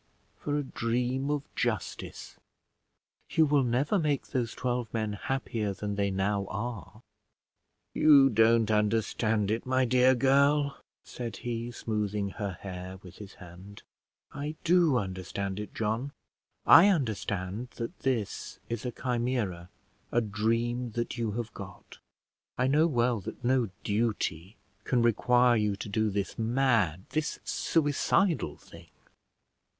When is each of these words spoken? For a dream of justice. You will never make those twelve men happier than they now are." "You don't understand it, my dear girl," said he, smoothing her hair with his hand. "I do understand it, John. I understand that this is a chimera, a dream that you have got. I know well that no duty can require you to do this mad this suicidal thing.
For 0.39 0.57
a 0.57 0.63
dream 0.63 1.29
of 1.29 1.43
justice. 1.55 2.37
You 3.29 3.45
will 3.45 3.61
never 3.63 3.99
make 3.99 4.25
those 4.29 4.55
twelve 4.55 4.91
men 4.91 5.13
happier 5.13 5.73
than 5.75 5.93
they 5.93 6.09
now 6.09 6.47
are." 6.49 7.03
"You 7.93 8.29
don't 8.31 8.71
understand 8.71 9.51
it, 9.51 9.63
my 9.67 9.85
dear 9.85 10.15
girl," 10.15 10.79
said 11.03 11.37
he, 11.45 11.69
smoothing 11.69 12.29
her 12.29 12.53
hair 12.61 12.97
with 13.03 13.17
his 13.17 13.35
hand. 13.35 13.83
"I 14.31 14.55
do 14.63 14.97
understand 14.97 15.59
it, 15.59 15.71
John. 15.75 16.13
I 16.65 16.87
understand 16.87 17.67
that 17.75 17.99
this 17.99 18.57
is 18.69 18.87
a 18.87 18.91
chimera, 18.91 19.69
a 20.11 20.19
dream 20.21 20.93
that 20.93 21.19
you 21.19 21.33
have 21.33 21.53
got. 21.53 21.99
I 22.57 22.65
know 22.65 22.87
well 22.87 23.19
that 23.19 23.43
no 23.45 23.69
duty 23.83 24.55
can 24.83 25.03
require 25.03 25.57
you 25.57 25.75
to 25.75 25.87
do 25.89 26.09
this 26.09 26.39
mad 26.39 27.05
this 27.09 27.37
suicidal 27.43 28.57
thing. 28.57 28.89